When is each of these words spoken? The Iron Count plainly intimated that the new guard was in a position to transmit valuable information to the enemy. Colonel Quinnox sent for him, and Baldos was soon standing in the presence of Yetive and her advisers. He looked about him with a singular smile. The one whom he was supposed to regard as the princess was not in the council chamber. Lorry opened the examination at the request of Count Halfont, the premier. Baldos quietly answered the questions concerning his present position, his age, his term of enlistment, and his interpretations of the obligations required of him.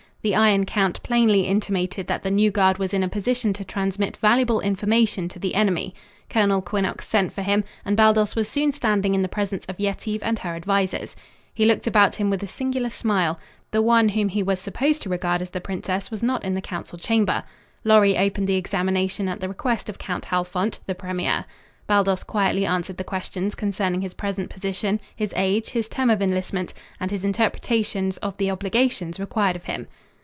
The 0.23 0.35
Iron 0.35 0.67
Count 0.67 1.01
plainly 1.01 1.47
intimated 1.47 2.05
that 2.05 2.21
the 2.21 2.29
new 2.29 2.51
guard 2.51 2.77
was 2.77 2.93
in 2.93 3.01
a 3.01 3.07
position 3.09 3.53
to 3.53 3.65
transmit 3.65 4.15
valuable 4.17 4.59
information 4.59 5.27
to 5.29 5.39
the 5.39 5.55
enemy. 5.55 5.95
Colonel 6.29 6.61
Quinnox 6.61 7.07
sent 7.07 7.33
for 7.33 7.41
him, 7.41 7.63
and 7.83 7.97
Baldos 7.97 8.35
was 8.35 8.47
soon 8.47 8.71
standing 8.71 9.15
in 9.15 9.23
the 9.23 9.27
presence 9.27 9.65
of 9.65 9.79
Yetive 9.79 10.21
and 10.21 10.37
her 10.37 10.55
advisers. 10.55 11.15
He 11.51 11.65
looked 11.65 11.87
about 11.87 12.17
him 12.17 12.29
with 12.29 12.43
a 12.43 12.47
singular 12.47 12.91
smile. 12.91 13.39
The 13.71 13.81
one 13.81 14.09
whom 14.09 14.29
he 14.29 14.43
was 14.43 14.59
supposed 14.59 15.01
to 15.01 15.09
regard 15.09 15.41
as 15.41 15.49
the 15.49 15.59
princess 15.59 16.11
was 16.11 16.21
not 16.21 16.45
in 16.45 16.53
the 16.53 16.61
council 16.61 16.99
chamber. 16.99 17.43
Lorry 17.83 18.15
opened 18.15 18.45
the 18.47 18.57
examination 18.57 19.27
at 19.27 19.39
the 19.39 19.49
request 19.49 19.89
of 19.89 19.97
Count 19.97 20.25
Halfont, 20.25 20.77
the 20.85 20.93
premier. 20.93 21.45
Baldos 21.87 22.23
quietly 22.25 22.67
answered 22.67 22.97
the 22.97 23.03
questions 23.03 23.55
concerning 23.55 24.01
his 24.01 24.13
present 24.13 24.51
position, 24.51 24.99
his 25.15 25.33
age, 25.35 25.69
his 25.69 25.89
term 25.89 26.11
of 26.11 26.21
enlistment, 26.21 26.75
and 26.99 27.09
his 27.09 27.25
interpretations 27.25 28.17
of 28.17 28.37
the 28.37 28.51
obligations 28.51 29.19
required 29.19 29.55
of 29.55 29.63
him. 29.63 29.87